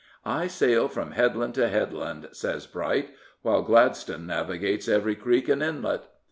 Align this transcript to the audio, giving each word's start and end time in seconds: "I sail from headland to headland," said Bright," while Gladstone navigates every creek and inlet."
"I 0.41 0.47
sail 0.47 0.87
from 0.87 1.11
headland 1.11 1.53
to 1.53 1.67
headland," 1.67 2.29
said 2.31 2.65
Bright," 2.73 3.11
while 3.43 3.61
Gladstone 3.61 4.25
navigates 4.25 4.87
every 4.87 5.13
creek 5.15 5.47
and 5.47 5.61
inlet." 5.61 6.05